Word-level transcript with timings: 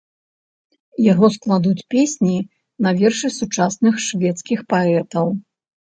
Яго 1.11 1.27
складуць 1.35 1.83
песні 1.95 2.37
на 2.85 2.95
вершы 3.03 3.27
сучасных 3.39 4.03
шведскіх 4.07 4.59
паэтаў. 4.75 5.27